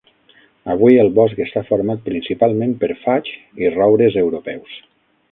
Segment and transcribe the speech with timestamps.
[0.75, 4.73] Avui el bosc està format principalment per faigs i roures europeus.